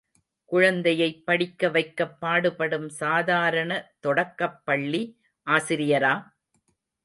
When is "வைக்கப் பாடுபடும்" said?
1.69-2.89